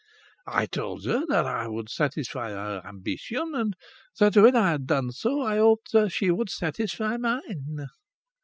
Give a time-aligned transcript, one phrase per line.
[0.47, 3.75] I told her that I would satisfy her ambition, and
[4.17, 7.85] that when I had done so I hoped she would satisfy mine.